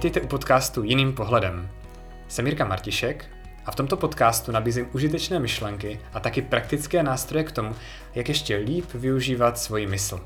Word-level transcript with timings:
Vítejte 0.00 0.20
u 0.20 0.26
podcastu 0.26 0.82
Jiným 0.82 1.12
pohledem. 1.12 1.70
Jsem 2.28 2.46
Jirka 2.46 2.64
Martišek 2.64 3.24
a 3.66 3.70
v 3.70 3.74
tomto 3.74 3.96
podcastu 3.96 4.52
nabízím 4.52 4.88
užitečné 4.92 5.38
myšlenky 5.38 6.00
a 6.12 6.20
taky 6.20 6.42
praktické 6.42 7.02
nástroje 7.02 7.44
k 7.44 7.52
tomu, 7.52 7.74
jak 8.14 8.28
ještě 8.28 8.56
líp 8.56 8.84
využívat 8.94 9.58
svoji 9.58 9.86
mysl. 9.86 10.20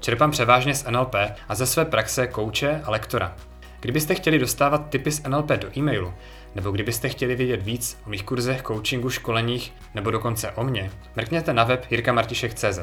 Čerpám 0.00 0.30
převážně 0.30 0.74
z 0.74 0.84
NLP 0.90 1.14
a 1.48 1.54
ze 1.54 1.66
své 1.66 1.84
praxe 1.84 2.26
kouče 2.26 2.80
a 2.84 2.90
lektora. 2.90 3.36
Kdybyste 3.80 4.14
chtěli 4.14 4.38
dostávat 4.38 4.88
tipy 4.90 5.10
z 5.10 5.22
NLP 5.22 5.50
do 5.50 5.78
e-mailu, 5.78 6.14
nebo 6.54 6.70
kdybyste 6.70 7.08
chtěli 7.08 7.36
vědět 7.36 7.62
víc 7.62 7.98
o 8.06 8.10
mých 8.10 8.24
kurzech, 8.24 8.62
coachingu, 8.62 9.10
školeních, 9.10 9.72
nebo 9.94 10.10
dokonce 10.10 10.50
o 10.50 10.64
mně, 10.64 10.90
mrkněte 11.16 11.52
na 11.52 11.64
web 11.64 11.86
jirkamartišek.cz. 11.90 12.80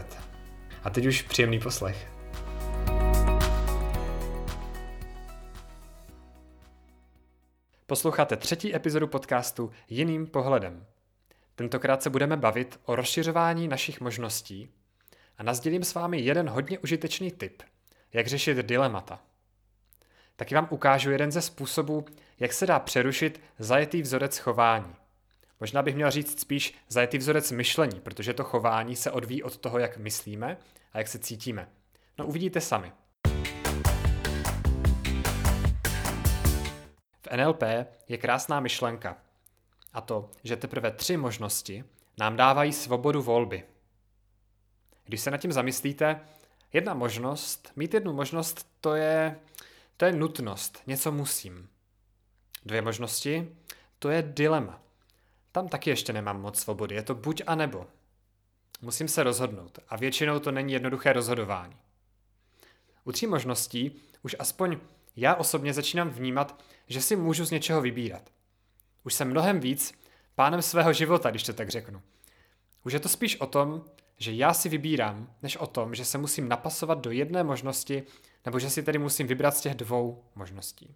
A 0.83 0.89
teď 0.89 1.05
už 1.05 1.21
příjemný 1.21 1.59
poslech. 1.59 2.18
Posloucháte 7.89 8.35
třetí 8.35 8.75
epizodu 8.75 9.07
podcastu 9.07 9.71
Jiným 9.87 10.27
pohledem. 10.27 10.85
Tentokrát 11.55 12.03
se 12.03 12.09
budeme 12.09 12.37
bavit 12.37 12.79
o 12.85 12.95
rozšiřování 12.95 13.67
našich 13.67 14.01
možností 14.01 14.69
a 15.37 15.43
nazdělím 15.43 15.83
s 15.83 15.93
vámi 15.93 16.19
jeden 16.21 16.49
hodně 16.49 16.79
užitečný 16.79 17.31
tip, 17.31 17.63
jak 18.13 18.27
řešit 18.27 18.57
dilemata. 18.57 19.19
Taky 20.35 20.55
vám 20.55 20.67
ukážu 20.69 21.11
jeden 21.11 21.31
ze 21.31 21.41
způsobů, 21.41 22.05
jak 22.39 22.53
se 22.53 22.65
dá 22.65 22.79
přerušit 22.79 23.41
zajetý 23.59 24.01
vzorec 24.01 24.37
chování. 24.37 24.95
Možná 25.59 25.81
bych 25.81 25.95
měl 25.95 26.11
říct 26.11 26.39
spíš 26.39 26.77
zajetý 26.87 27.17
vzorec 27.17 27.51
myšlení, 27.51 27.99
protože 27.99 28.33
to 28.33 28.43
chování 28.43 28.95
se 28.95 29.11
odvíjí 29.11 29.43
od 29.43 29.57
toho, 29.57 29.79
jak 29.79 29.97
myslíme 29.97 30.57
a 30.93 30.97
jak 30.97 31.07
se 31.07 31.19
cítíme. 31.19 31.69
No 32.17 32.27
uvidíte 32.27 32.61
sami. 32.61 32.91
V 37.21 37.37
NLP 37.37 37.63
je 38.07 38.17
krásná 38.17 38.59
myšlenka. 38.59 39.17
A 39.93 40.01
to, 40.01 40.31
že 40.43 40.55
teprve 40.55 40.91
tři 40.91 41.17
možnosti 41.17 41.83
nám 42.17 42.35
dávají 42.35 42.73
svobodu 42.73 43.21
volby. 43.21 43.63
Když 45.05 45.21
se 45.21 45.31
nad 45.31 45.37
tím 45.37 45.51
zamyslíte, 45.51 46.21
jedna 46.73 46.93
možnost, 46.93 47.71
mít 47.75 47.93
jednu 47.93 48.13
možnost, 48.13 48.67
to 48.81 48.95
je, 48.95 49.39
to 49.97 50.05
je 50.05 50.11
nutnost, 50.11 50.81
něco 50.87 51.11
musím. 51.11 51.69
Dvě 52.65 52.81
možnosti, 52.81 53.55
to 53.99 54.09
je 54.09 54.21
dilema. 54.21 54.81
Tam 55.51 55.67
taky 55.67 55.89
ještě 55.89 56.13
nemám 56.13 56.41
moc 56.41 56.59
svobody, 56.59 56.95
je 56.95 57.03
to 57.03 57.15
buď 57.15 57.41
a 57.47 57.55
nebo. 57.55 57.87
Musím 58.81 59.07
se 59.07 59.23
rozhodnout 59.23 59.79
a 59.89 59.97
většinou 59.97 60.39
to 60.39 60.51
není 60.51 60.73
jednoduché 60.73 61.13
rozhodování. 61.13 61.75
U 63.03 63.11
tří 63.11 63.27
možností 63.27 64.01
už 64.21 64.35
aspoň 64.39 64.77
já 65.19 65.35
osobně 65.35 65.73
začínám 65.73 66.09
vnímat, 66.09 66.63
že 66.87 67.01
si 67.01 67.15
můžu 67.15 67.45
z 67.45 67.51
něčeho 67.51 67.81
vybírat. 67.81 68.29
Už 69.03 69.13
jsem 69.13 69.29
mnohem 69.29 69.59
víc 69.59 69.93
pánem 70.35 70.61
svého 70.61 70.93
života, 70.93 71.29
když 71.29 71.43
to 71.43 71.53
tak 71.53 71.69
řeknu. 71.69 72.01
Už 72.85 72.93
je 72.93 72.99
to 72.99 73.09
spíš 73.09 73.39
o 73.39 73.45
tom, 73.45 73.85
že 74.17 74.31
já 74.31 74.53
si 74.53 74.69
vybírám, 74.69 75.33
než 75.41 75.57
o 75.57 75.67
tom, 75.67 75.95
že 75.95 76.05
se 76.05 76.17
musím 76.17 76.49
napasovat 76.49 76.99
do 76.99 77.11
jedné 77.11 77.43
možnosti, 77.43 78.03
nebo 78.45 78.59
že 78.59 78.69
si 78.69 78.83
tedy 78.83 78.97
musím 78.99 79.27
vybrat 79.27 79.57
z 79.57 79.61
těch 79.61 79.75
dvou 79.75 80.23
možností. 80.35 80.95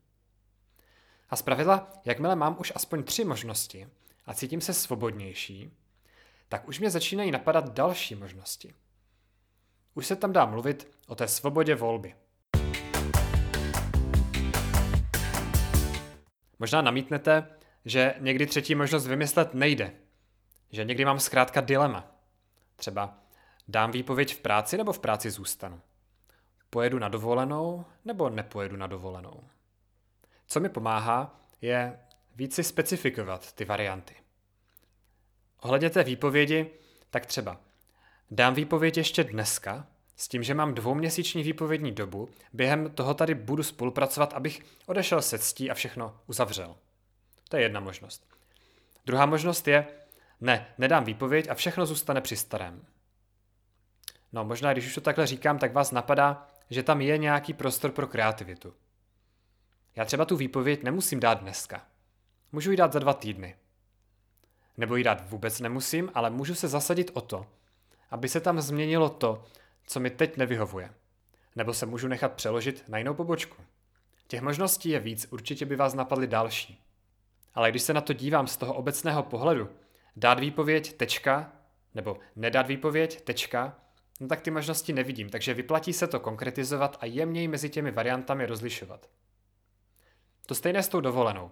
A 1.30 1.36
zpravidla, 1.36 1.94
jakmile 2.06 2.36
mám 2.36 2.56
už 2.60 2.74
aspoň 2.76 3.04
tři 3.04 3.24
možnosti 3.24 3.88
a 4.26 4.34
cítím 4.34 4.62
se 4.62 4.74
svobodnější, 4.74 5.72
tak 6.50 6.68
už 6.68 6.80
mě 6.80 6.90
začínají 6.90 7.32
napadat 7.32 7.74
další 7.74 8.16
možnosti. 8.16 8.74
Už 9.94 10.08
se 10.08 10.16
tam 10.16 10.34
dá 10.34 10.46
mluvit 10.46 10.92
o 11.08 11.16
té 11.16 11.28
svobodě 11.28 11.76
volby. 11.76 12.16
Možná 16.60 16.82
namítnete, 16.82 17.48
že 17.86 18.14
někdy 18.20 18.46
třetí 18.46 18.76
možnost 18.76 19.08
vymyslet 19.08 19.54
nejde. 19.54 19.94
Že 20.72 20.84
někdy 20.84 21.06
mám 21.06 21.20
zkrátka 21.20 21.62
dilema. 21.62 22.12
Třeba 22.76 23.18
dám 23.68 23.92
výpověď 23.92 24.36
v 24.36 24.40
práci 24.40 24.78
nebo 24.78 24.94
v 24.94 25.00
práci 25.00 25.32
zůstanu. 25.32 25.82
Pojedu 26.70 27.00
na 27.00 27.10
dovolenou 27.10 27.86
nebo 28.06 28.30
nepojedu 28.30 28.78
na 28.78 28.88
dovolenou. 28.88 29.44
Co 30.48 30.60
mi 30.60 30.70
pomáhá, 30.70 31.40
je 31.62 32.00
víc 32.36 32.56
si 32.56 32.64
specifikovat 32.64 33.54
ty 33.54 33.66
varianty. 33.66 34.16
Ohledně 35.62 35.90
té 35.90 36.04
výpovědi, 36.04 36.70
tak 37.10 37.26
třeba 37.26 37.58
dám 38.32 38.54
výpověď 38.54 38.98
ještě 38.98 39.24
dneska, 39.24 39.88
s 40.16 40.28
tím, 40.28 40.44
že 40.44 40.54
mám 40.54 40.74
dvouměsíční 40.74 41.44
výpovědní 41.44 41.92
dobu, 41.92 42.30
během 42.54 42.92
toho 42.92 43.14
tady 43.14 43.36
budu 43.36 43.64
spolupracovat, 43.64 44.34
abych 44.34 44.62
odešel 44.86 45.22
se 45.22 45.40
ctí 45.40 45.72
a 45.72 45.74
všechno 45.74 46.20
uzavřel. 46.28 46.76
To 47.50 47.58
je 47.58 47.64
jedna 47.64 47.80
možnost. 47.80 48.28
Druhá 49.06 49.26
možnost 49.26 49.68
je, 49.68 49.88
ne, 50.42 50.68
nedám 50.78 51.04
výpověď 51.04 51.50
a 51.50 51.54
všechno 51.54 51.86
zůstane 51.86 52.22
při 52.22 52.36
starém. 52.36 52.86
No 54.34 54.46
možná, 54.46 54.74
když 54.74 54.88
už 54.88 54.96
to 54.96 55.02
takhle 55.02 55.28
říkám, 55.28 55.60
tak 55.60 55.74
vás 55.74 55.92
napadá, 55.92 56.48
že 56.70 56.84
tam 56.84 57.02
je 57.02 57.18
nějaký 57.18 57.54
prostor 57.54 57.92
pro 57.92 58.08
kreativitu. 58.08 58.74
Já 59.96 60.06
třeba 60.06 60.26
tu 60.26 60.36
výpověď 60.38 60.84
nemusím 60.84 61.20
dát 61.20 61.42
dneska. 61.42 61.86
Můžu 62.52 62.72
ji 62.72 62.78
dát 62.78 62.94
za 62.94 63.00
dva 63.00 63.14
týdny. 63.14 63.56
Nebo 64.78 64.96
ji 64.96 65.04
dát 65.04 65.30
vůbec 65.30 65.60
nemusím, 65.60 66.12
ale 66.14 66.30
můžu 66.30 66.56
se 66.56 66.68
zasadit 66.68 67.12
o 67.14 67.22
to, 67.22 67.46
aby 68.12 68.30
se 68.30 68.40
tam 68.40 68.62
změnilo 68.62 69.10
to, 69.10 69.44
co 69.88 70.00
mi 70.00 70.10
teď 70.10 70.38
nevyhovuje. 70.38 70.94
Nebo 71.56 71.74
se 71.74 71.86
můžu 71.86 72.08
nechat 72.08 72.34
přeložit 72.34 72.84
na 72.88 72.98
jinou 72.98 73.14
pobočku. 73.14 73.64
Těch 74.28 74.42
možností 74.42 74.90
je 74.90 75.00
víc, 75.00 75.28
určitě 75.30 75.66
by 75.66 75.76
vás 75.76 75.94
napadly 75.94 76.28
další. 76.28 76.82
Ale 77.54 77.72
když 77.72 77.82
se 77.82 77.94
na 77.94 78.02
to 78.02 78.14
dívám 78.14 78.48
z 78.48 78.58
toho 78.58 78.74
obecného 78.74 79.24
pohledu, 79.24 79.70
dát 80.16 80.40
výpověď, 80.40 80.94
tečka, 80.94 81.52
nebo 81.96 82.18
nedat 82.36 82.68
výpověď, 82.68 83.22
tečka, 83.22 83.76
no 84.20 84.28
tak 84.28 84.42
ty 84.42 84.52
možnosti 84.52 84.94
nevidím, 84.94 85.30
takže 85.30 85.54
vyplatí 85.54 85.94
se 85.94 86.08
to 86.08 86.20
konkretizovat 86.20 86.98
a 87.00 87.06
jemněji 87.06 87.48
mezi 87.48 87.70
těmi 87.70 87.92
variantami 87.92 88.46
rozlišovat. 88.46 89.10
To 90.46 90.56
stejné 90.56 90.84
s 90.84 90.88
tou 90.88 91.02
dovolenou. 91.02 91.52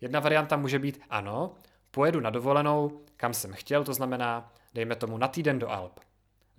Jedna 0.00 0.20
varianta 0.20 0.56
může 0.56 0.78
být 0.78 1.02
ano, 1.10 1.54
pojedu 1.90 2.20
na 2.20 2.30
dovolenou, 2.30 3.04
kam 3.16 3.34
jsem 3.34 3.52
chtěl, 3.52 3.84
to 3.84 3.94
znamená, 3.94 4.52
dejme 4.74 4.96
tomu 4.96 5.18
na 5.18 5.28
týden 5.28 5.58
do 5.58 5.70
Alp. 5.70 6.00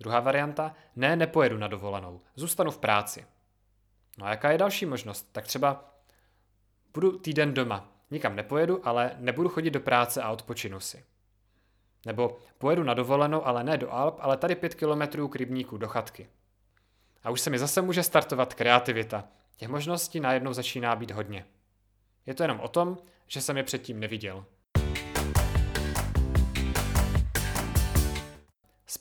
Druhá 0.02 0.20
varianta, 0.20 0.74
ne, 0.96 1.16
nepojedu 1.16 1.58
na 1.58 1.68
dovolenou, 1.68 2.20
zůstanu 2.34 2.70
v 2.70 2.78
práci. 2.78 3.26
No 4.18 4.26
a 4.26 4.30
jaká 4.30 4.50
je 4.50 4.58
další 4.58 4.86
možnost? 4.86 5.28
Tak 5.32 5.46
třeba 5.46 5.94
budu 6.94 7.18
týden 7.18 7.54
doma, 7.54 7.88
nikam 8.10 8.36
nepojedu, 8.36 8.88
ale 8.88 9.16
nebudu 9.18 9.48
chodit 9.48 9.70
do 9.70 9.80
práce 9.80 10.22
a 10.22 10.30
odpočinu 10.30 10.80
si. 10.80 11.04
Nebo 12.06 12.38
pojedu 12.58 12.82
na 12.82 12.94
dovolenou, 12.94 13.46
ale 13.46 13.64
ne 13.64 13.78
do 13.78 13.92
Alp, 13.92 14.16
ale 14.20 14.36
tady 14.36 14.54
pět 14.54 14.74
kilometrů 14.74 15.28
k 15.28 15.36
rybníku 15.36 15.76
do 15.76 15.88
chatky. 15.88 16.28
A 17.22 17.30
už 17.30 17.40
se 17.40 17.50
mi 17.50 17.58
zase 17.58 17.82
může 17.82 18.02
startovat 18.02 18.54
kreativita. 18.54 19.24
Těch 19.56 19.68
možností 19.68 20.20
najednou 20.20 20.52
začíná 20.52 20.96
být 20.96 21.10
hodně. 21.10 21.46
Je 22.26 22.34
to 22.34 22.42
jenom 22.42 22.60
o 22.60 22.68
tom, 22.68 22.98
že 23.26 23.40
jsem 23.40 23.56
je 23.56 23.62
předtím 23.62 24.00
neviděl. 24.00 24.44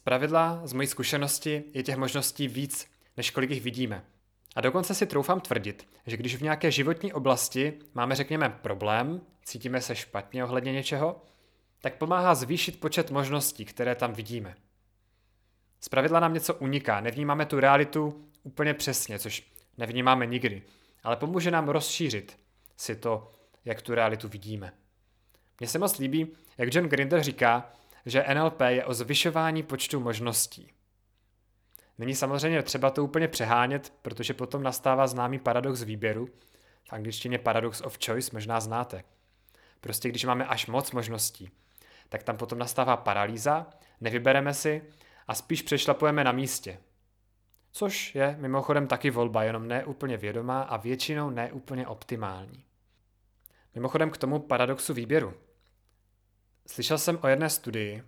Pravidla, 0.03 0.61
z 0.63 0.73
mojí 0.73 0.87
zkušenosti, 0.87 1.63
je 1.73 1.83
těch 1.83 1.97
možností 1.97 2.47
víc, 2.47 2.87
než 3.17 3.31
kolik 3.31 3.49
jich 3.49 3.63
vidíme. 3.63 4.05
A 4.55 4.61
dokonce 4.61 4.95
si 4.95 5.05
troufám 5.05 5.39
tvrdit, 5.41 5.87
že 6.07 6.17
když 6.17 6.35
v 6.35 6.41
nějaké 6.41 6.71
životní 6.71 7.13
oblasti 7.13 7.73
máme, 7.93 8.15
řekněme, 8.15 8.49
problém, 8.49 9.21
cítíme 9.45 9.81
se 9.81 9.95
špatně 9.95 10.43
ohledně 10.43 10.71
něčeho, 10.73 11.21
tak 11.81 11.95
pomáhá 11.95 12.35
zvýšit 12.35 12.79
počet 12.79 13.11
možností, 13.11 13.65
které 13.65 13.95
tam 13.95 14.13
vidíme. 14.13 14.55
Z 15.79 15.89
pravidla 15.89 16.19
nám 16.19 16.33
něco 16.33 16.55
uniká, 16.55 17.01
nevnímáme 17.01 17.45
tu 17.45 17.59
realitu 17.59 18.25
úplně 18.43 18.73
přesně, 18.73 19.19
což 19.19 19.51
nevnímáme 19.77 20.25
nikdy, 20.25 20.61
ale 21.03 21.15
pomůže 21.15 21.51
nám 21.51 21.69
rozšířit 21.69 22.39
si 22.77 22.95
to, 22.95 23.31
jak 23.65 23.81
tu 23.81 23.95
realitu 23.95 24.27
vidíme. 24.27 24.73
Mně 25.59 25.67
se 25.67 25.79
moc 25.79 25.97
líbí, 25.97 26.27
jak 26.57 26.75
John 26.75 26.85
Grinder 26.85 27.23
říká, 27.23 27.71
že 28.05 28.25
NLP 28.33 28.61
je 28.67 28.85
o 28.85 28.93
zvyšování 28.93 29.63
počtu 29.63 29.99
možností. 29.99 30.71
Není 31.97 32.15
samozřejmě 32.15 32.63
třeba 32.63 32.89
to 32.89 33.03
úplně 33.03 33.27
přehánět, 33.27 33.93
protože 34.01 34.33
potom 34.33 34.63
nastává 34.63 35.07
známý 35.07 35.39
paradox 35.39 35.83
výběru. 35.83 36.27
V 36.89 36.93
angličtině 36.93 37.39
paradox 37.39 37.81
of 37.81 37.97
choice 38.05 38.29
možná 38.33 38.59
znáte. 38.59 39.03
Prostě 39.81 40.09
když 40.09 40.25
máme 40.25 40.45
až 40.45 40.67
moc 40.67 40.91
možností, 40.91 41.51
tak 42.09 42.23
tam 42.23 42.37
potom 42.37 42.59
nastává 42.59 42.97
paralýza, 42.97 43.67
nevybereme 44.01 44.53
si 44.53 44.83
a 45.27 45.35
spíš 45.35 45.61
přešlapujeme 45.61 46.23
na 46.23 46.31
místě. 46.31 46.79
Což 47.71 48.15
je 48.15 48.35
mimochodem 48.39 48.87
taky 48.87 49.09
volba, 49.09 49.43
jenom 49.43 49.67
ne 49.67 49.85
úplně 49.85 50.17
vědomá 50.17 50.61
a 50.61 50.77
většinou 50.77 51.29
ne 51.29 51.51
úplně 51.51 51.87
optimální. 51.87 52.63
Mimochodem 53.75 54.09
k 54.09 54.17
tomu 54.17 54.39
paradoxu 54.39 54.93
výběru. 54.93 55.33
Slyšel 56.71 56.97
jsem 56.97 57.19
o 57.21 57.27
jedné 57.27 57.49
studii, 57.49 58.03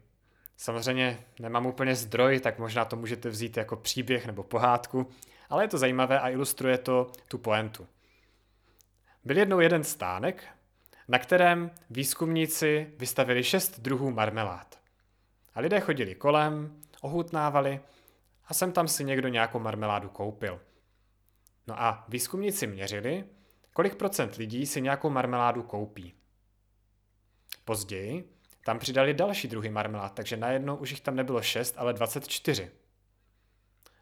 samozřejmě 0.57 1.25
nemám 1.39 1.65
úplně 1.65 1.95
zdroj, 1.95 2.39
tak 2.39 2.59
možná 2.59 2.85
to 2.85 2.95
můžete 2.95 3.29
vzít 3.29 3.57
jako 3.57 3.75
příběh 3.75 4.25
nebo 4.25 4.43
pohádku, 4.43 5.09
ale 5.49 5.63
je 5.63 5.67
to 5.67 5.77
zajímavé 5.77 6.19
a 6.19 6.29
ilustruje 6.29 6.77
to 6.77 7.11
tu 7.27 7.37
poentu. 7.37 7.87
Byl 9.23 9.37
jednou 9.37 9.59
jeden 9.59 9.83
stánek, 9.83 10.43
na 11.07 11.19
kterém 11.19 11.71
výzkumníci 11.89 12.93
vystavili 12.97 13.43
šest 13.43 13.79
druhů 13.79 14.11
marmelád. 14.11 14.79
A 15.55 15.59
lidé 15.59 15.79
chodili 15.79 16.15
kolem, 16.15 16.81
ohutnávali 17.01 17.79
a 18.47 18.53
sem 18.53 18.71
tam 18.71 18.87
si 18.87 19.03
někdo 19.03 19.27
nějakou 19.27 19.59
marmeládu 19.59 20.09
koupil. 20.09 20.61
No 21.67 21.81
a 21.81 22.05
výzkumníci 22.07 22.67
měřili, 22.67 23.25
kolik 23.73 23.95
procent 23.95 24.35
lidí 24.35 24.65
si 24.65 24.81
nějakou 24.81 25.09
marmeládu 25.09 25.63
koupí. 25.63 26.13
Později 27.65 28.32
tam 28.63 28.79
přidali 28.79 29.13
další 29.13 29.47
druhy 29.47 29.69
marmelád, 29.69 30.13
takže 30.13 30.37
najednou 30.37 30.75
už 30.75 30.91
jich 30.91 31.01
tam 31.01 31.15
nebylo 31.15 31.41
6, 31.41 31.75
ale 31.77 31.93
24. 31.93 32.71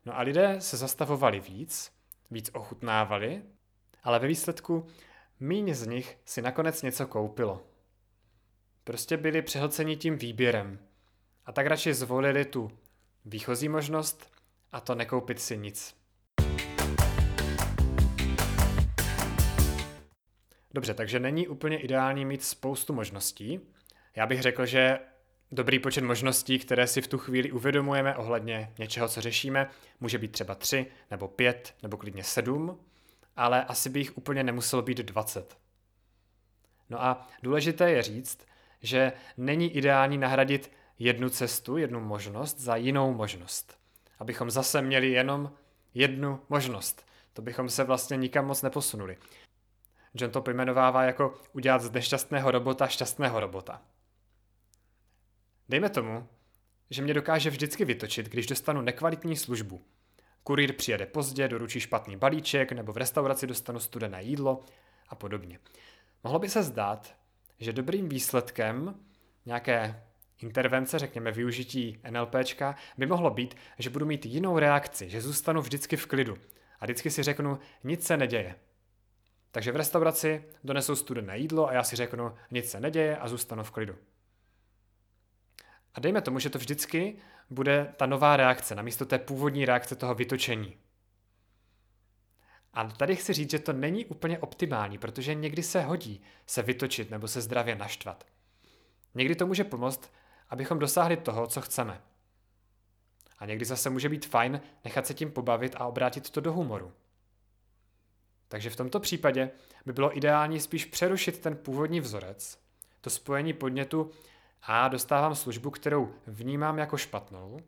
No 0.06 0.18
a 0.18 0.22
lidé 0.22 0.62
se 0.62 0.78
zastavovali 0.78 1.40
víc, 1.40 1.92
víc 2.32 2.50
ochutnávali, 2.54 3.42
ale 4.04 4.20
ve 4.20 4.28
výsledku 4.28 4.88
míň 5.40 5.74
z 5.74 5.88
nich 5.88 6.18
si 6.26 6.42
nakonec 6.42 6.82
něco 6.82 7.08
koupilo. 7.08 7.64
Prostě 8.84 9.18
byli 9.18 9.42
přehlceni 9.42 9.96
tím 9.96 10.18
výběrem 10.18 10.80
a 11.46 11.52
tak 11.52 11.68
radši 11.68 11.94
zvolili 11.94 12.46
tu 12.46 12.72
výchozí 13.26 13.70
možnost 13.70 14.32
a 14.72 14.80
to 14.80 14.96
nekoupit 14.96 15.40
si 15.42 15.58
nic. 15.58 16.02
Dobře, 20.74 20.94
takže 20.94 21.20
není 21.20 21.48
úplně 21.48 21.78
ideální 21.78 22.26
mít 22.26 22.44
spoustu 22.44 22.94
možností. 22.94 23.60
Já 24.16 24.26
bych 24.26 24.42
řekl, 24.42 24.66
že 24.66 25.00
dobrý 25.52 25.80
počet 25.80 26.04
možností, 26.04 26.60
které 26.60 26.88
si 26.88 27.02
v 27.02 27.08
tu 27.08 27.18
chvíli 27.18 27.52
uvědomujeme 27.52 28.16
ohledně 28.16 28.74
něčeho, 28.80 29.08
co 29.08 29.22
řešíme, 29.22 29.70
může 30.00 30.18
být 30.18 30.32
třeba 30.32 30.56
tři, 30.56 30.86
nebo 31.12 31.28
pět, 31.28 31.76
nebo 31.84 31.98
klidně 31.98 32.24
sedm, 32.24 32.80
ale 33.36 33.64
asi 33.64 33.90
by 33.90 34.00
jich 34.00 34.18
úplně 34.18 34.44
nemuselo 34.44 34.82
být 34.82 34.98
20. 34.98 35.58
No 36.90 37.04
a 37.04 37.28
důležité 37.44 37.92
je 37.92 38.02
říct, 38.04 38.48
že 38.82 39.14
není 39.38 39.76
ideální 39.76 40.18
nahradit 40.18 40.72
jednu 41.00 41.30
cestu, 41.30 41.78
jednu 41.78 42.00
možnost 42.00 42.60
za 42.60 42.76
jinou 42.76 43.14
možnost. 43.14 43.78
Abychom 44.20 44.52
zase 44.52 44.82
měli 44.82 45.12
jenom 45.12 45.52
jednu 45.94 46.40
možnost. 46.50 47.06
To 47.34 47.42
bychom 47.42 47.70
se 47.70 47.84
vlastně 47.84 48.18
nikam 48.18 48.46
moc 48.46 48.62
neposunuli. 48.62 49.18
John 50.14 50.32
to 50.32 50.42
pojmenovává 50.42 51.04
jako 51.04 51.34
udělat 51.54 51.82
z 51.82 51.92
nešťastného 51.92 52.52
robota 52.52 52.88
šťastného 52.88 53.40
robota. 53.40 53.82
Dejme 55.72 55.90
tomu, 55.90 56.28
že 56.90 57.02
mě 57.02 57.14
dokáže 57.14 57.50
vždycky 57.50 57.86
vytočit, 57.86 58.30
když 58.30 58.48
dostanu 58.48 58.82
nekvalitní 58.82 59.38
službu. 59.38 59.82
Kurýr 60.44 60.74
přijede 60.74 61.06
pozdě, 61.06 61.48
doručí 61.48 61.80
špatný 61.80 62.18
balíček, 62.18 62.72
nebo 62.72 62.94
v 62.94 62.98
restauraci 62.98 63.48
dostanu 63.48 63.80
studené 63.80 64.24
jídlo 64.24 64.64
a 65.10 65.16
podobně. 65.16 65.60
Mohlo 66.24 66.40
by 66.40 66.50
se 66.50 66.64
zdát, 66.64 67.16
že 67.60 67.74
dobrým 67.74 68.10
výsledkem 68.10 68.96
nějaké 69.46 70.04
intervence, 70.40 71.00
řekněme 71.00 71.32
využití 71.32 72.02
NLPčka, 72.10 72.76
by 72.98 73.06
mohlo 73.06 73.30
být, 73.30 73.56
že 73.80 73.90
budu 73.90 74.06
mít 74.06 74.26
jinou 74.26 74.60
reakci, 74.60 75.10
že 75.10 75.22
zůstanu 75.22 75.62
vždycky 75.62 75.98
v 75.98 76.06
klidu 76.06 76.38
a 76.80 76.86
vždycky 76.86 77.12
si 77.12 77.24
řeknu, 77.24 77.60
nic 77.84 78.06
se 78.06 78.18
neděje. 78.18 78.56
Takže 79.52 79.72
v 79.72 79.76
restauraci 79.76 80.44
donesou 80.64 80.96
studené 80.96 81.38
jídlo 81.38 81.68
a 81.68 81.74
já 81.74 81.84
si 81.84 81.96
řeknu, 81.96 82.34
nic 82.52 82.70
se 82.70 82.80
neděje 82.80 83.18
a 83.18 83.28
zůstanu 83.28 83.64
v 83.64 83.72
klidu. 83.72 83.96
A 85.94 86.00
dejme 86.00 86.22
tomu, 86.22 86.40
že 86.40 86.50
to 86.50 86.58
vždycky 86.58 87.16
bude 87.50 87.94
ta 87.98 88.06
nová 88.06 88.38
reakce, 88.38 88.76
namísto 88.76 89.06
té 89.06 89.20
původní 89.20 89.66
reakce 89.66 89.96
toho 89.96 90.16
vytočení. 90.16 90.78
A 92.74 92.84
tady 92.84 93.16
chci 93.16 93.34
říct, 93.34 93.52
že 93.52 93.60
to 93.60 93.74
není 93.74 94.06
úplně 94.06 94.40
optimální, 94.40 94.98
protože 94.98 95.36
někdy 95.36 95.64
se 95.64 95.82
hodí 95.82 96.24
se 96.46 96.62
vytočit 96.62 97.12
nebo 97.12 97.28
se 97.28 97.42
zdravě 97.42 97.76
naštvat. 97.76 98.26
Někdy 99.16 99.36
to 99.36 99.48
může 99.48 99.64
pomoct, 99.64 100.12
abychom 100.50 100.80
dosáhli 100.80 101.18
toho, 101.18 101.48
co 101.48 101.62
chceme. 101.62 102.02
A 103.40 103.46
někdy 103.46 103.66
zase 103.66 103.90
může 103.90 104.10
být 104.10 104.26
fajn 104.26 104.62
nechat 104.84 105.08
se 105.08 105.14
tím 105.14 105.32
pobavit 105.32 105.76
a 105.76 105.86
obrátit 105.86 106.30
to 106.30 106.42
do 106.42 106.54
humoru. 106.54 106.92
Takže 108.48 108.70
v 108.70 108.76
tomto 108.76 109.00
případě 109.00 109.52
by 109.86 109.94
bylo 109.94 110.18
ideální 110.18 110.60
spíš 110.60 110.86
přerušit 110.86 111.40
ten 111.40 111.56
původní 111.56 112.00
vzorec, 112.00 112.60
to 113.02 113.10
spojení 113.10 113.54
podnětu 113.54 114.12
a 114.62 114.88
dostávám 114.88 115.36
službu, 115.36 115.72
kterou 115.72 116.14
vnímám 116.28 116.78
jako 116.78 116.98
špatnou, 116.98 117.60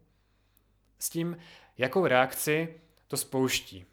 s 1.00 1.10
tím, 1.10 1.38
jakou 1.78 2.08
reakci 2.08 2.82
to 3.08 3.18
spouští. 3.18 3.86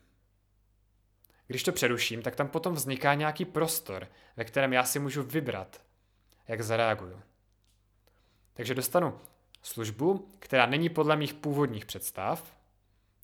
Když 1.47 1.63
to 1.63 1.73
přeruším, 1.73 2.23
tak 2.23 2.37
tam 2.37 2.49
potom 2.49 2.75
vzniká 2.75 3.15
nějaký 3.15 3.45
prostor, 3.45 4.09
ve 4.37 4.45
kterém 4.45 4.73
já 4.73 4.85
si 4.85 4.99
můžu 4.99 5.23
vybrat, 5.23 5.83
jak 6.49 6.63
zareaguju. 6.63 7.23
Takže 8.53 8.75
dostanu 8.75 9.21
službu, 9.63 10.31
která 10.39 10.67
není 10.67 10.89
podle 10.89 11.17
mých 11.17 11.35
původních 11.35 11.87
představ, 11.87 12.57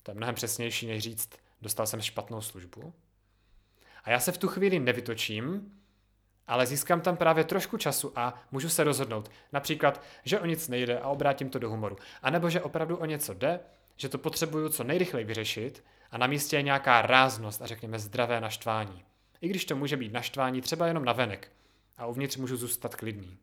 to 0.03 0.11
je 0.11 0.15
mnohem 0.15 0.35
přesnější, 0.35 0.87
než 0.87 1.03
říct, 1.03 1.29
dostal 1.61 1.87
jsem 1.87 2.01
špatnou 2.01 2.41
službu. 2.41 2.93
A 4.03 4.09
já 4.09 4.19
se 4.19 4.31
v 4.31 4.37
tu 4.37 4.47
chvíli 4.47 4.79
nevytočím, 4.79 5.76
ale 6.47 6.65
získám 6.65 7.01
tam 7.01 7.17
právě 7.17 7.43
trošku 7.43 7.77
času 7.77 8.11
a 8.15 8.41
můžu 8.51 8.69
se 8.69 8.83
rozhodnout. 8.83 9.31
Například, 9.53 10.01
že 10.23 10.39
o 10.39 10.45
nic 10.45 10.67
nejde 10.67 10.99
a 10.99 11.07
obrátím 11.07 11.49
to 11.49 11.59
do 11.59 11.69
humoru. 11.69 11.95
A 12.21 12.29
nebo 12.29 12.49
že 12.49 12.61
opravdu 12.61 12.97
o 12.97 13.05
něco 13.05 13.33
jde, 13.33 13.59
že 13.97 14.09
to 14.09 14.17
potřebuju 14.17 14.69
co 14.69 14.83
nejrychleji 14.83 15.25
vyřešit 15.25 15.83
a 16.11 16.17
na 16.17 16.27
místě 16.27 16.55
je 16.55 16.61
nějaká 16.61 17.01
ráznost 17.01 17.61
a 17.61 17.65
řekněme 17.65 17.99
zdravé 17.99 18.41
naštvání. 18.41 19.03
I 19.41 19.47
když 19.47 19.65
to 19.65 19.75
může 19.75 19.97
být 19.97 20.13
naštvání 20.13 20.61
třeba 20.61 20.87
jenom 20.87 21.05
na 21.05 21.13
venek 21.13 21.51
a 21.97 22.05
uvnitř 22.05 22.37
můžu 22.37 22.57
zůstat 22.57 22.95
klidný. 22.95 23.37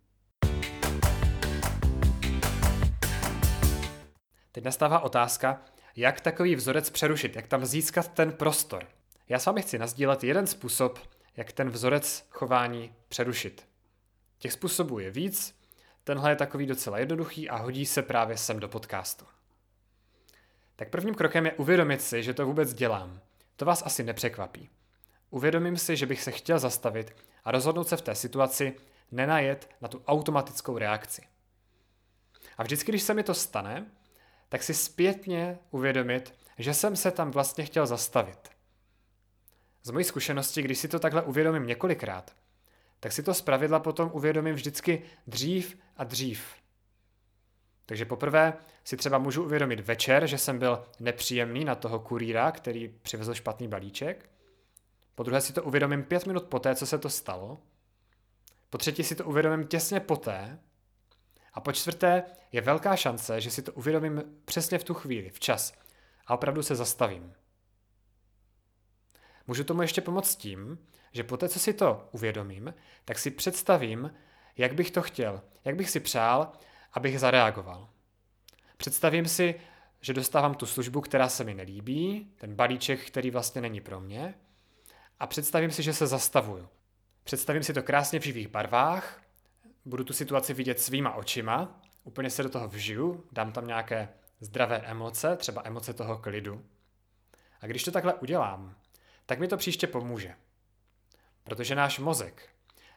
Teď 4.53 4.65
nastává 4.65 5.01
otázka, 5.01 5.63
jak 5.97 6.21
takový 6.21 6.57
vzorec 6.57 6.91
přerušit, 6.91 7.37
jak 7.37 7.47
tam 7.47 7.65
získat 7.65 8.09
ten 8.09 8.33
prostor. 8.33 8.87
Já 9.29 9.39
s 9.39 9.47
vámi 9.47 9.63
chci 9.63 9.79
nazdílet 9.79 10.25
jeden 10.25 10.47
způsob, 10.47 10.99
jak 11.37 11.53
ten 11.53 11.71
vzorec 11.71 12.27
chování 12.31 12.95
přerušit. 13.09 13.69
Těch 14.39 14.53
způsobů 14.53 14.99
je 14.99 15.11
víc, 15.11 15.61
tenhle 16.05 16.31
je 16.31 16.37
takový 16.37 16.67
docela 16.67 16.99
jednoduchý 16.99 17.51
a 17.51 17.57
hodí 17.57 17.87
se 17.87 18.03
právě 18.03 18.37
sem 18.37 18.61
do 18.61 18.69
podcastu. 18.69 19.25
Tak 20.77 20.89
prvním 20.89 21.15
krokem 21.15 21.47
je 21.47 21.53
uvědomit 21.53 22.03
si, 22.03 22.23
že 22.23 22.35
to 22.35 22.47
vůbec 22.47 22.75
dělám. 22.75 23.21
To 23.57 23.65
vás 23.65 23.83
asi 23.87 24.03
nepřekvapí. 24.03 24.71
Uvědomím 25.31 25.77
si, 25.77 25.97
že 25.97 26.07
bych 26.07 26.23
se 26.23 26.31
chtěl 26.33 26.59
zastavit 26.59 27.17
a 27.45 27.51
rozhodnout 27.51 27.89
se 27.89 27.97
v 27.97 28.03
té 28.03 28.15
situaci 28.15 28.77
nenajet 29.13 29.71
na 29.81 29.89
tu 29.89 30.03
automatickou 30.07 30.79
reakci. 30.79 31.23
A 32.59 32.63
vždycky, 32.63 32.93
když 32.93 33.03
se 33.03 33.15
mi 33.15 33.23
to 33.23 33.35
stane, 33.35 33.87
tak 34.49 34.63
si 34.63 34.75
zpětně 34.75 35.59
uvědomit, 35.71 36.35
že 36.59 36.75
jsem 36.75 36.97
se 36.97 37.11
tam 37.11 37.31
vlastně 37.31 37.65
chtěl 37.65 37.87
zastavit. 37.87 38.54
Z 39.85 39.91
mojí 39.91 40.05
zkušenosti, 40.05 40.63
když 40.63 40.79
si 40.79 40.89
to 40.89 40.99
takhle 40.99 41.23
uvědomím 41.23 41.67
několikrát, 41.67 42.37
tak 43.01 43.13
si 43.13 43.23
to 43.23 43.35
zpravidla 43.35 43.81
potom 43.81 44.11
uvědomím 44.13 44.55
vždycky 44.55 45.03
dřív 45.27 45.79
a 45.97 46.05
dřív. 46.05 46.55
Takže 47.87 48.05
poprvé 48.05 48.53
si 48.85 48.97
třeba 48.97 49.19
můžu 49.19 49.45
uvědomit 49.45 49.81
večer, 49.81 50.27
že 50.27 50.39
jsem 50.39 50.59
byl 50.59 50.85
nepříjemný 51.01 51.65
na 51.65 51.75
toho 51.75 52.01
kurýra, 52.01 52.53
který 52.53 52.89
přivezl 53.03 53.35
špatný 53.35 53.69
balíček. 53.69 54.31
Po 55.15 55.23
druhé 55.23 55.41
si 55.41 55.53
to 55.53 55.63
uvědomím 55.63 56.03
pět 56.03 56.27
minut 56.27 56.45
poté, 56.45 56.75
co 56.75 56.87
se 56.87 56.99
to 56.99 57.11
stalo. 57.11 57.59
Po 58.71 58.79
třetí 58.79 59.05
si 59.05 59.15
to 59.15 59.25
uvědomím 59.25 59.67
těsně 59.67 60.01
poté. 60.01 60.59
A 61.55 61.61
po 61.61 61.73
čtvrté 61.73 62.23
je 62.53 62.61
velká 62.61 62.97
šance, 62.97 63.41
že 63.41 63.51
si 63.51 63.63
to 63.63 63.73
uvědomím 63.73 64.23
přesně 64.45 64.79
v 64.79 64.85
tu 64.85 64.95
chvíli, 64.95 65.31
včas. 65.31 65.73
A 66.27 66.35
opravdu 66.35 66.63
se 66.63 66.75
zastavím. 66.75 67.35
Můžu 69.47 69.65
tomu 69.65 69.83
ještě 69.83 70.01
pomoct 70.01 70.37
tím, 70.37 70.79
že 71.13 71.25
poté, 71.25 71.49
co 71.49 71.59
si 71.59 71.73
to 71.73 72.09
uvědomím, 72.13 72.75
tak 73.05 73.19
si 73.19 73.31
představím, 73.31 74.15
jak 74.57 74.75
bych 74.75 74.91
to 74.91 75.03
chtěl, 75.03 75.43
jak 75.65 75.77
bych 75.77 75.91
si 75.91 76.01
přál, 76.01 76.53
abych 76.93 77.21
zareagoval. 77.21 77.89
Představím 78.77 79.29
si, 79.29 79.55
že 80.01 80.13
dostávám 80.13 80.55
tu 80.55 80.67
službu, 80.67 81.01
která 81.01 81.29
se 81.29 81.45
mi 81.45 81.55
nelíbí, 81.55 82.33
ten 82.39 82.55
balíček, 82.55 83.07
který 83.07 83.31
vlastně 83.31 83.61
není 83.61 83.81
pro 83.81 84.01
mě, 84.01 84.35
a 85.21 85.27
představím 85.27 85.71
si, 85.71 85.83
že 85.83 85.93
se 85.93 86.07
zastavuju. 86.07 86.69
Představím 87.25 87.63
si 87.63 87.75
to 87.75 87.83
krásně 87.83 88.21
v 88.21 88.25
živých 88.25 88.49
barvách, 88.49 89.23
budu 89.85 90.05
tu 90.05 90.13
situaci 90.13 90.55
vidět 90.55 90.81
svýma 90.81 91.15
očima, 91.15 91.81
úplně 92.05 92.31
se 92.31 92.43
do 92.43 92.49
toho 92.49 92.69
vžiju, 92.69 93.25
dám 93.33 93.53
tam 93.53 93.67
nějaké 93.67 94.09
zdravé 94.41 94.79
emoce, 94.79 95.37
třeba 95.37 95.63
emoce 95.65 95.95
toho 95.95 96.19
klidu. 96.19 96.65
A 97.61 97.67
když 97.67 97.85
to 97.85 97.91
takhle 97.91 98.15
udělám, 98.15 98.77
tak 99.27 99.39
mi 99.39 99.49
to 99.49 99.57
příště 99.57 99.87
pomůže. 99.87 100.35
Protože 101.45 101.75
náš 101.75 101.99
mozek 101.99 102.49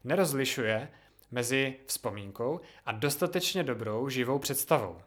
nerozlišuje 0.03 0.89
mezi 1.31 1.75
vzpomínkou 1.85 2.59
a 2.85 2.91
dostatečně 2.91 3.63
dobrou 3.63 4.09
živou 4.09 4.39
představou. 4.39 5.01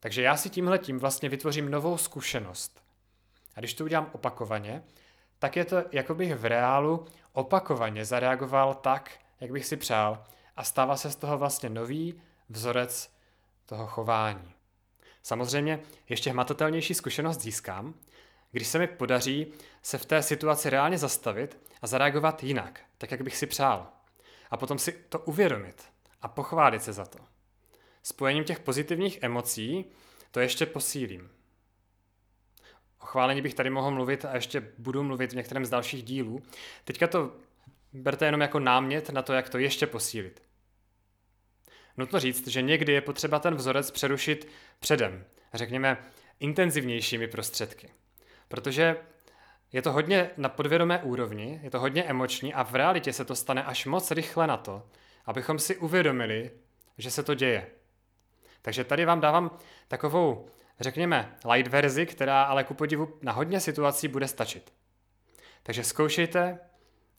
Takže 0.00 0.22
já 0.22 0.36
si 0.36 0.50
tímhle 0.50 0.78
tím 0.78 0.98
vlastně 0.98 1.28
vytvořím 1.28 1.70
novou 1.70 1.96
zkušenost. 1.98 2.82
A 3.54 3.60
když 3.60 3.74
to 3.74 3.84
udělám 3.84 4.10
opakovaně, 4.12 4.82
tak 5.38 5.56
je 5.56 5.64
to, 5.64 5.76
jako 5.92 6.14
bych 6.14 6.34
v 6.34 6.44
reálu 6.44 7.06
opakovaně 7.32 8.04
zareagoval 8.04 8.74
tak, 8.74 9.10
jak 9.40 9.50
bych 9.50 9.66
si 9.66 9.76
přál 9.76 10.24
a 10.56 10.64
stává 10.64 10.96
se 10.96 11.10
z 11.10 11.16
toho 11.16 11.38
vlastně 11.38 11.68
nový 11.68 12.20
vzorec 12.48 13.10
toho 13.66 13.86
chování. 13.86 14.54
Samozřejmě 15.22 15.80
ještě 16.08 16.30
hmatatelnější 16.30 16.94
zkušenost 16.94 17.40
získám, 17.40 17.94
když 18.54 18.68
se 18.68 18.78
mi 18.78 18.86
podaří 18.86 19.46
se 19.82 19.98
v 19.98 20.06
té 20.06 20.22
situaci 20.22 20.70
reálně 20.70 20.98
zastavit 20.98 21.58
a 21.82 21.86
zareagovat 21.86 22.42
jinak, 22.42 22.80
tak 22.98 23.10
jak 23.10 23.22
bych 23.22 23.36
si 23.36 23.46
přál. 23.46 23.86
A 24.50 24.56
potom 24.56 24.78
si 24.78 24.92
to 24.92 25.18
uvědomit 25.18 25.82
a 26.22 26.28
pochválit 26.28 26.82
se 26.82 26.92
za 26.92 27.06
to. 27.06 27.18
Spojením 28.02 28.44
těch 28.44 28.60
pozitivních 28.60 29.18
emocí 29.22 29.84
to 30.30 30.40
ještě 30.40 30.66
posílím. 30.66 31.30
O 33.00 33.06
chválení 33.06 33.42
bych 33.42 33.54
tady 33.54 33.70
mohl 33.70 33.90
mluvit 33.90 34.24
a 34.24 34.34
ještě 34.34 34.72
budu 34.78 35.02
mluvit 35.02 35.32
v 35.32 35.36
některém 35.36 35.64
z 35.64 35.70
dalších 35.70 36.02
dílů. 36.02 36.42
Teďka 36.84 37.06
to 37.06 37.36
berte 37.92 38.26
jenom 38.26 38.40
jako 38.40 38.60
námět 38.60 39.10
na 39.10 39.22
to, 39.22 39.32
jak 39.32 39.48
to 39.48 39.58
ještě 39.58 39.86
posílit. 39.86 40.42
Nutno 41.96 42.20
říct, 42.20 42.46
že 42.46 42.62
někdy 42.62 42.92
je 42.92 43.00
potřeba 43.00 43.38
ten 43.38 43.54
vzorec 43.54 43.90
přerušit 43.90 44.48
předem, 44.78 45.24
řekněme 45.54 45.96
intenzivnějšími 46.40 47.28
prostředky. 47.28 47.90
Protože 48.48 48.96
je 49.72 49.82
to 49.82 49.92
hodně 49.92 50.30
na 50.36 50.48
podvědomé 50.48 51.02
úrovni, 51.02 51.60
je 51.62 51.70
to 51.70 51.80
hodně 51.80 52.04
emoční 52.04 52.54
a 52.54 52.62
v 52.62 52.74
realitě 52.74 53.12
se 53.12 53.24
to 53.24 53.34
stane 53.34 53.64
až 53.64 53.86
moc 53.86 54.10
rychle 54.10 54.46
na 54.46 54.56
to, 54.56 54.82
abychom 55.26 55.58
si 55.58 55.76
uvědomili, 55.76 56.50
že 56.98 57.10
se 57.10 57.22
to 57.22 57.34
děje. 57.34 57.66
Takže 58.62 58.84
tady 58.84 59.04
vám 59.04 59.20
dávám 59.20 59.50
takovou, 59.88 60.48
řekněme, 60.80 61.36
light 61.52 61.72
verzi, 61.72 62.06
která 62.06 62.42
ale 62.42 62.64
ku 62.64 62.74
podivu 62.74 63.18
na 63.22 63.32
hodně 63.32 63.60
situací 63.60 64.08
bude 64.08 64.28
stačit. 64.28 64.72
Takže 65.62 65.84
zkoušejte 65.84 66.58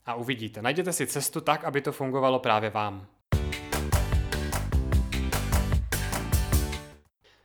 a 0.06 0.16
uvidíte. 0.16 0.62
Najděte 0.62 0.94
si 0.94 1.08
cestu 1.08 1.42
tak, 1.42 1.64
aby 1.64 1.82
to 1.82 1.92
fungovalo 1.92 2.40
právě 2.40 2.70
vám. 2.70 3.08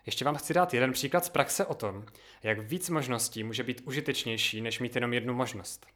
Ještě 0.07 0.25
vám 0.25 0.37
chci 0.37 0.55
dát 0.55 0.75
jeden 0.75 0.93
příklad 0.93 1.25
z 1.25 1.29
praxe 1.29 1.67
o 1.67 1.75
tom, 1.75 2.05
jak 2.43 2.59
víc 2.59 2.91
možností 2.91 3.45
může 3.45 3.63
být 3.63 3.83
užitečnější, 3.85 4.61
než 4.61 4.81
mít 4.81 4.95
jenom 4.95 5.13
jednu 5.13 5.35
možnost. 5.35 5.87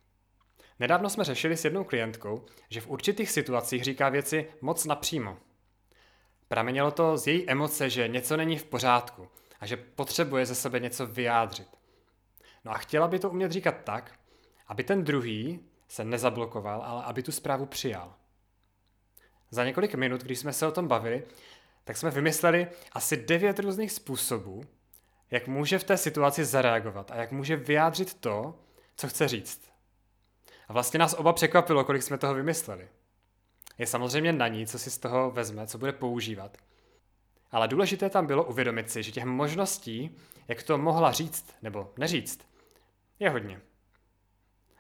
Nedávno 0.81 1.11
jsme 1.11 1.25
řešili 1.25 1.57
s 1.57 1.65
jednou 1.65 1.85
klientkou, 1.85 2.45
že 2.71 2.81
v 2.81 2.89
určitých 2.89 3.31
situacích 3.31 3.85
říká 3.85 4.09
věci 4.09 4.47
moc 4.61 4.85
napřímo. 4.85 5.37
Pramenilo 6.49 6.91
to 6.91 7.17
z 7.17 7.27
její 7.27 7.51
emoce, 7.51 7.91
že 7.91 8.09
něco 8.09 8.37
není 8.37 8.59
v 8.59 8.65
pořádku 8.65 9.29
a 9.61 9.67
že 9.67 9.77
potřebuje 9.77 10.47
ze 10.47 10.55
sebe 10.55 10.81
něco 10.81 11.07
vyjádřit. 11.07 11.69
No 12.65 12.73
a 12.73 12.79
chtěla 12.79 13.09
by 13.09 13.19
to 13.19 13.31
umět 13.31 13.53
říkat 13.53 13.77
tak, 13.85 14.19
aby 14.67 14.85
ten 14.85 15.05
druhý 15.05 15.61
se 15.89 16.05
nezablokoval, 16.05 16.83
ale 16.83 17.05
aby 17.05 17.23
tu 17.23 17.33
zprávu 17.33 17.67
přijal. 17.67 18.15
Za 19.51 19.65
několik 19.65 19.95
minut, 19.95 20.23
když 20.23 20.39
jsme 20.39 20.53
se 20.53 20.67
o 20.67 20.73
tom 20.73 20.89
bavili, 20.89 21.23
tak 21.85 21.97
jsme 21.97 22.11
vymysleli 22.11 22.67
asi 22.93 23.17
devět 23.17 23.59
různých 23.59 23.93
způsobů, 23.93 24.63
jak 25.31 25.47
může 25.47 25.79
v 25.79 25.85
té 25.85 25.97
situaci 25.97 26.45
zareagovat 26.45 27.11
a 27.11 27.17
jak 27.17 27.33
může 27.33 27.57
vyjádřit 27.57 28.15
to, 28.15 28.59
co 28.97 29.09
chce 29.09 29.29
říct. 29.29 29.61
A 30.69 30.73
vlastně 30.73 30.99
nás 30.99 31.15
oba 31.15 31.33
překvapilo, 31.33 31.85
kolik 31.85 32.03
jsme 32.03 32.19
toho 32.19 32.35
vymysleli. 32.35 32.89
Je 33.79 33.87
samozřejmě 33.87 34.33
na 34.33 34.49
ní, 34.49 34.67
co 34.67 34.79
si 34.79 34.91
z 34.91 34.99
toho 34.99 35.31
vezme, 35.31 35.67
co 35.67 35.79
bude 35.79 35.93
používat. 35.93 36.57
Ale 37.51 37.69
důležité 37.69 38.11
tam 38.11 38.27
bylo 38.27 38.45
uvědomit 38.45 38.91
si, 38.91 39.03
že 39.03 39.13
těch 39.13 39.25
možností, 39.25 40.17
jak 40.49 40.63
to 40.63 40.79
mohla 40.79 41.13
říct 41.13 41.55
nebo 41.63 41.93
neříct, 41.97 42.49
je 43.19 43.31
hodně. 43.31 43.61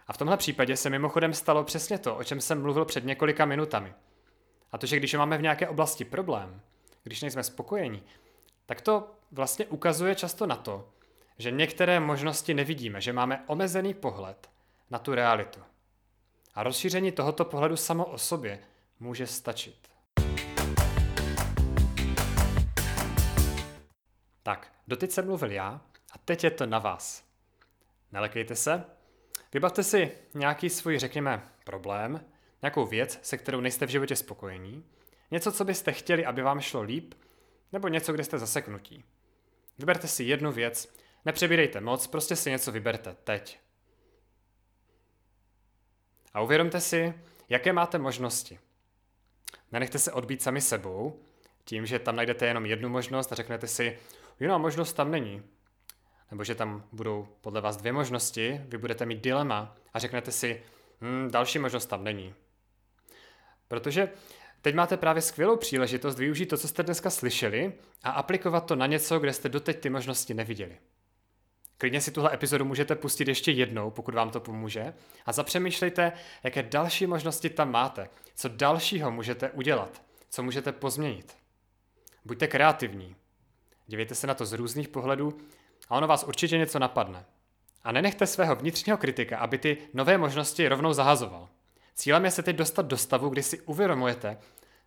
A 0.07 0.13
v 0.13 0.19
tomhle 0.19 0.37
případě 0.37 0.77
se 0.77 0.91
mimochodem 0.91 1.35
stalo 1.35 1.65
přesně 1.65 1.99
to, 1.99 2.17
o 2.17 2.25
čem 2.25 2.41
jsem 2.41 2.63
mluvil 2.63 2.85
před 2.85 3.05
několika 3.05 3.45
minutami. 3.45 3.95
A 4.73 4.79
to, 4.79 4.87
že 4.87 4.97
když 4.97 5.15
máme 5.15 5.39
v 5.39 5.43
nějaké 5.43 5.69
oblasti 5.69 6.05
problém, 6.05 6.61
když 7.05 7.23
nejsme 7.23 7.43
spokojení, 7.43 8.03
tak 8.67 8.81
to 8.81 9.11
vlastně 9.33 9.67
ukazuje 9.67 10.15
často 10.15 10.47
na 10.47 10.57
to, 10.57 10.89
že 11.39 11.51
některé 11.51 12.01
možnosti 12.01 12.55
nevidíme, 12.55 13.01
že 13.01 13.13
máme 13.13 13.45
omezený 13.47 13.95
pohled 13.95 14.51
na 14.91 14.99
tu 14.99 15.15
realitu. 15.15 15.61
A 16.55 16.63
rozšíření 16.63 17.13
tohoto 17.13 17.45
pohledu 17.45 17.77
samo 17.77 18.05
o 18.05 18.19
sobě 18.19 18.59
může 19.01 19.27
stačit. 19.27 19.89
Tak, 24.43 24.73
doteď 24.89 25.11
jsem 25.11 25.27
mluvil 25.27 25.53
já 25.53 25.81
a 26.13 26.19
teď 26.25 26.45
je 26.45 26.51
to 26.51 26.67
na 26.67 26.79
vás. 26.79 27.25
Nelekejte 28.13 28.57
se, 28.57 28.85
vybavte 29.53 29.83
si 29.83 30.13
nějaký 30.35 30.71
svůj, 30.71 30.99
řekněme, 30.99 31.49
problém, 31.65 32.25
nějakou 32.63 32.87
věc, 32.87 33.19
se 33.23 33.39
kterou 33.39 33.61
nejste 33.61 33.87
v 33.87 33.91
životě 33.91 34.17
spokojení 34.17 34.85
Něco, 35.31 35.53
co 35.53 35.65
byste 35.65 35.93
chtěli, 35.93 36.27
aby 36.27 36.43
vám 36.43 36.61
šlo 36.61 36.83
líp, 36.83 37.15
nebo 37.73 37.89
něco, 37.89 38.13
kde 38.13 38.25
jste 38.25 38.39
zaseknutí. 38.39 39.05
Vyberte 39.79 40.09
si 40.09 40.25
jednu 40.25 40.53
věc, 40.53 40.95
nepřebírejte 41.25 41.81
moc, 41.81 42.07
prostě 42.07 42.37
si 42.37 42.51
něco 42.51 42.73
vyberte 42.73 43.17
teď. 43.25 43.61
A 46.35 46.41
uvědomte 46.41 46.81
si, 46.81 47.15
jaké 47.49 47.73
máte 47.73 47.99
možnosti. 47.99 48.59
Nenechte 49.73 49.99
se 49.99 50.13
odbít 50.13 50.43
sami 50.43 50.61
sebou, 50.61 51.21
tím, 51.65 51.87
že 51.87 51.99
tam 51.99 52.17
najdete 52.17 52.47
jenom 52.47 52.67
jednu 52.67 52.89
možnost 52.89 53.33
a 53.33 53.35
řeknete 53.35 53.67
si, 53.67 53.99
jiná 54.41 54.59
možnost 54.59 54.93
tam 54.93 55.11
není. 55.11 55.43
Nebo 56.31 56.45
že 56.45 56.55
tam 56.55 56.85
budou 56.93 57.29
podle 57.41 57.61
vás 57.61 57.77
dvě 57.77 57.93
možnosti, 57.93 58.61
vy 58.65 58.79
budete 58.79 59.07
mít 59.07 59.23
dilema 59.23 59.77
a 59.95 59.99
řeknete 59.99 60.33
si, 60.33 60.63
hm, 61.01 61.31
další 61.31 61.59
možnost 61.59 61.87
tam 61.87 62.05
není. 62.05 62.35
Protože 63.69 64.09
Teď 64.65 64.75
máte 64.75 64.97
právě 64.97 65.23
skvělou 65.23 65.57
příležitost 65.57 66.19
využít 66.19 66.47
to, 66.47 66.57
co 66.57 66.69
jste 66.69 66.83
dneska 66.83 67.11
slyšeli 67.11 67.73
a 68.03 68.11
aplikovat 68.11 68.67
to 68.67 68.77
na 68.77 68.87
něco, 68.87 69.19
kde 69.19 69.33
jste 69.33 69.49
doteď 69.49 69.81
ty 69.81 69.91
možnosti 69.91 70.35
neviděli. 70.35 70.77
Klidně 71.79 72.01
si 72.01 72.11
tuhle 72.11 72.35
epizodu 72.35 72.65
můžete 72.65 72.95
pustit 72.95 73.29
ještě 73.29 73.53
jednou, 73.53 73.91
pokud 73.91 74.15
vám 74.15 74.31
to 74.31 74.41
pomůže, 74.41 74.95
a 75.27 75.33
zapřemýšlejte, 75.33 76.13
jaké 76.43 76.63
další 76.63 77.07
možnosti 77.07 77.51
tam 77.51 77.71
máte, 77.71 78.09
co 78.35 78.49
dalšího 78.49 79.11
můžete 79.11 79.51
udělat, 79.51 80.03
co 80.31 80.43
můžete 80.43 80.73
pozměnit. 80.73 81.37
Buďte 82.25 82.47
kreativní, 82.47 83.17
dívejte 83.87 84.15
se 84.15 84.27
na 84.27 84.35
to 84.35 84.47
z 84.47 84.53
různých 84.53 84.89
pohledů 84.89 85.39
a 85.89 85.97
ono 85.97 86.07
vás 86.07 86.25
určitě 86.25 86.59
něco 86.59 86.79
napadne. 86.79 87.25
A 87.83 87.93
nenechte 87.93 88.27
svého 88.27 88.57
vnitřního 88.57 88.99
kritika, 88.99 89.39
aby 89.39 89.59
ty 89.59 89.79
nové 89.95 90.19
možnosti 90.19 90.69
rovnou 90.69 90.93
zahazoval. 90.93 91.49
Cílem 91.95 92.25
je 92.25 92.31
se 92.31 92.43
teď 92.43 92.57
dostat 92.57 92.87
do 92.87 92.97
stavu, 92.97 93.29
kdy 93.29 93.43
si 93.43 93.61
uvědomujete, 93.61 94.39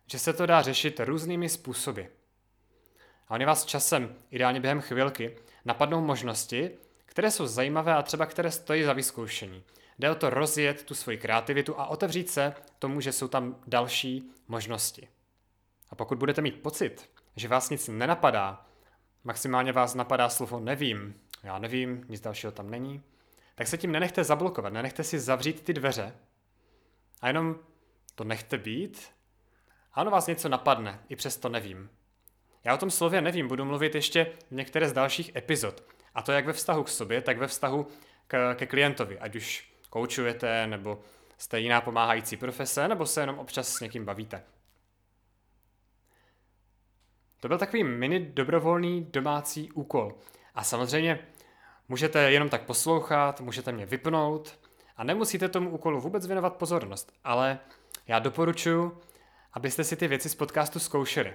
že 0.06 0.18
se 0.18 0.32
to 0.32 0.46
dá 0.46 0.62
řešit 0.62 1.00
různými 1.00 1.48
způsoby. 1.48 2.02
A 3.28 3.34
oni 3.34 3.44
vás 3.44 3.64
časem, 3.64 4.14
ideálně 4.30 4.60
během 4.60 4.80
chvilky, 4.80 5.36
napadnou 5.64 6.00
možnosti, 6.00 6.70
které 7.06 7.30
jsou 7.30 7.46
zajímavé 7.46 7.94
a 7.94 8.02
třeba 8.02 8.26
které 8.26 8.50
stojí 8.50 8.82
za 8.84 8.92
vyzkoušení. 8.92 9.64
Jde 9.98 10.10
o 10.10 10.14
to 10.14 10.30
rozjet 10.30 10.82
tu 10.82 10.94
svoji 10.94 11.18
kreativitu 11.18 11.80
a 11.80 11.86
otevřít 11.86 12.30
se 12.30 12.54
tomu, 12.78 13.00
že 13.00 13.12
jsou 13.12 13.28
tam 13.28 13.56
další 13.66 14.30
možnosti. 14.48 15.08
A 15.90 15.94
pokud 15.94 16.18
budete 16.18 16.42
mít 16.42 16.62
pocit, 16.62 17.10
že 17.36 17.48
vás 17.48 17.70
nic 17.70 17.88
nenapadá, 17.88 18.66
maximálně 19.24 19.72
vás 19.72 19.94
napadá 19.94 20.28
slovo 20.28 20.60
nevím, 20.60 21.14
já 21.42 21.58
nevím, 21.58 22.04
nic 22.08 22.20
dalšího 22.20 22.52
tam 22.52 22.70
není, 22.70 23.02
tak 23.54 23.66
se 23.66 23.78
tím 23.78 23.92
nenechte 23.92 24.24
zablokovat, 24.24 24.72
nenechte 24.72 25.04
si 25.04 25.18
zavřít 25.18 25.60
ty 25.60 25.72
dveře 25.72 26.14
a 27.20 27.26
jenom 27.26 27.58
to 28.14 28.24
nechte 28.24 28.58
být 28.58 29.10
a 29.92 30.00
ono 30.00 30.10
vás 30.10 30.26
něco 30.26 30.48
napadne, 30.48 31.00
i 31.08 31.16
přesto 31.16 31.48
nevím. 31.48 31.90
Já 32.64 32.74
o 32.74 32.78
tom 32.78 32.90
slově 32.90 33.20
nevím, 33.20 33.48
budu 33.48 33.64
mluvit 33.64 33.94
ještě 33.94 34.32
v 34.50 34.54
některé 34.54 34.88
z 34.88 34.92
dalších 34.92 35.36
epizod. 35.36 35.84
A 36.14 36.22
to 36.22 36.32
jak 36.32 36.46
ve 36.46 36.52
vztahu 36.52 36.82
k 36.82 36.88
sobě, 36.88 37.22
tak 37.22 37.38
ve 37.38 37.46
vztahu 37.46 37.86
k, 38.26 38.54
ke 38.54 38.66
klientovi, 38.66 39.18
ať 39.18 39.36
už 39.36 39.72
koučujete, 39.90 40.66
nebo 40.66 41.00
jste 41.38 41.60
jiná 41.60 41.80
pomáhající 41.80 42.36
profese, 42.36 42.88
nebo 42.88 43.06
se 43.06 43.20
jenom 43.20 43.38
občas 43.38 43.68
s 43.68 43.80
někým 43.80 44.04
bavíte. 44.04 44.44
To 47.40 47.48
byl 47.48 47.58
takový 47.58 47.84
mini 47.84 48.20
dobrovolný 48.20 49.04
domácí 49.04 49.72
úkol. 49.72 50.18
A 50.54 50.64
samozřejmě 50.64 51.18
můžete 51.88 52.32
jenom 52.32 52.48
tak 52.48 52.62
poslouchat, 52.62 53.40
můžete 53.40 53.72
mě 53.72 53.86
vypnout, 53.86 54.67
a 54.98 55.04
nemusíte 55.04 55.48
tomu 55.48 55.70
úkolu 55.70 56.00
vůbec 56.00 56.26
věnovat 56.26 56.56
pozornost, 56.56 57.12
ale 57.24 57.58
já 58.06 58.18
doporučuji, 58.18 58.98
abyste 59.52 59.84
si 59.84 59.96
ty 59.96 60.08
věci 60.08 60.28
z 60.28 60.34
podcastu 60.34 60.78
zkoušeli. 60.78 61.34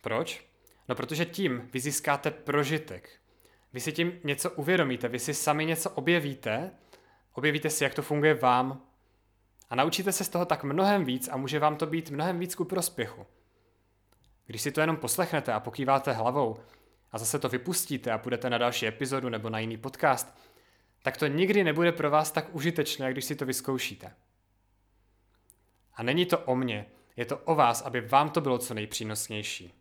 Proč? 0.00 0.46
No 0.88 0.94
protože 0.94 1.24
tím 1.24 1.68
vy 1.72 1.80
získáte 1.80 2.30
prožitek. 2.30 3.10
Vy 3.72 3.80
si 3.80 3.92
tím 3.92 4.20
něco 4.24 4.50
uvědomíte, 4.50 5.08
vy 5.08 5.18
si 5.18 5.34
sami 5.34 5.66
něco 5.66 5.90
objevíte, 5.90 6.70
objevíte 7.32 7.70
si, 7.70 7.84
jak 7.84 7.94
to 7.94 8.02
funguje 8.02 8.34
vám 8.34 8.82
a 9.70 9.74
naučíte 9.74 10.12
se 10.12 10.24
z 10.24 10.28
toho 10.28 10.44
tak 10.44 10.64
mnohem 10.64 11.04
víc 11.04 11.28
a 11.32 11.36
může 11.36 11.58
vám 11.58 11.76
to 11.76 11.86
být 11.86 12.10
mnohem 12.10 12.38
víc 12.38 12.54
ku 12.54 12.64
prospěchu. 12.64 13.26
Když 14.46 14.62
si 14.62 14.72
to 14.72 14.80
jenom 14.80 14.96
poslechnete 14.96 15.52
a 15.52 15.60
pokýváte 15.60 16.12
hlavou 16.12 16.56
a 17.12 17.18
zase 17.18 17.38
to 17.38 17.48
vypustíte 17.48 18.12
a 18.12 18.18
půjdete 18.18 18.50
na 18.50 18.58
další 18.58 18.86
epizodu 18.86 19.28
nebo 19.28 19.50
na 19.50 19.58
jiný 19.58 19.76
podcast, 19.76 20.38
tak 21.04 21.16
to 21.16 21.26
nikdy 21.26 21.64
nebude 21.64 21.92
pro 21.92 22.10
vás 22.10 22.30
tak 22.30 22.54
užitečné, 22.54 23.12
když 23.12 23.24
si 23.24 23.36
to 23.36 23.46
vyzkoušíte. 23.46 24.14
A 25.94 26.02
není 26.02 26.26
to 26.26 26.38
o 26.38 26.56
mně, 26.56 26.86
je 27.16 27.24
to 27.24 27.38
o 27.38 27.54
vás, 27.54 27.82
aby 27.82 28.00
vám 28.00 28.30
to 28.30 28.40
bylo 28.40 28.58
co 28.58 28.74
nejpřínosnější. 28.74 29.74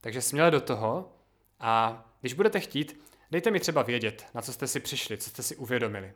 Takže 0.00 0.22
směle 0.22 0.50
do 0.50 0.60
toho 0.60 1.12
a 1.60 2.04
když 2.20 2.32
budete 2.32 2.60
chtít, 2.60 3.00
dejte 3.30 3.50
mi 3.50 3.60
třeba 3.60 3.82
vědět, 3.82 4.26
na 4.34 4.42
co 4.42 4.52
jste 4.52 4.66
si 4.66 4.80
přišli, 4.80 5.18
co 5.18 5.30
jste 5.30 5.42
si 5.42 5.56
uvědomili. 5.56 6.12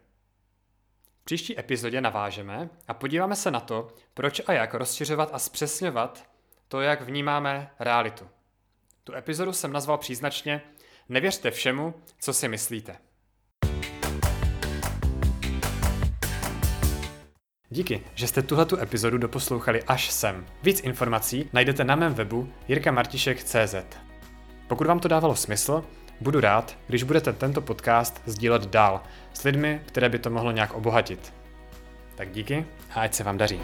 V 1.21 1.25
příští 1.25 1.59
epizodě 1.59 2.01
navážeme 2.01 2.71
a 2.89 2.95
podíváme 2.95 3.37
se 3.37 3.51
na 3.51 3.61
to, 3.61 3.89
proč 4.15 4.43
a 4.47 4.53
jak 4.53 4.75
rozšiřovat 4.75 5.31
a 5.33 5.39
zpřesňovat 5.39 6.31
to, 6.69 6.81
jak 6.81 7.03
vnímáme 7.03 7.71
realitu. 7.79 8.29
Tu 9.05 9.15
epizodu 9.15 9.53
jsem 9.53 9.73
nazval 9.73 9.99
příznačně 9.99 10.63
Nevěřte 11.09 11.51
všemu, 11.51 11.95
co 12.19 12.33
si 12.33 12.49
myslíte. 12.49 12.99
Díky, 17.73 18.00
že 18.14 18.26
jste 18.26 18.43
tuhletu 18.43 18.81
epizodu 18.81 19.19
doposlouchali 19.19 19.83
až 19.83 20.11
sem. 20.11 20.47
Víc 20.62 20.81
informací 20.81 21.50
najdete 21.52 21.85
na 21.85 21.97
mém 21.97 22.14
webu 22.14 22.49
jirkamartišek.cz. 22.69 23.75
Pokud 24.67 24.87
vám 24.87 24.99
to 25.00 25.09
dávalo 25.09 25.37
smysl, 25.37 25.85
budu 26.21 26.41
rád, 26.41 26.79
když 26.87 27.02
budete 27.02 27.33
tento 27.33 27.61
podcast 27.61 28.23
sdílet 28.26 28.67
dál 28.67 29.02
s 29.33 29.43
lidmi, 29.43 29.81
které 29.87 30.09
by 30.09 30.19
to 30.19 30.31
mohlo 30.31 30.50
nějak 30.50 30.75
obohatit. 30.75 31.35
Tak 32.14 32.31
díky 32.31 32.67
a 32.95 33.00
ať 33.00 33.14
se 33.14 33.25
vám 33.25 33.38
daří. 33.38 33.61